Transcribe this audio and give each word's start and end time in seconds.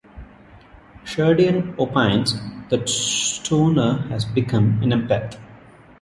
Sheridan 1.03 1.75
opines 1.77 2.33
that 2.69 2.89
Stoner 2.89 3.99
has 4.09 4.25
become 4.25 4.81
an 4.81 4.89
empath. 4.89 5.39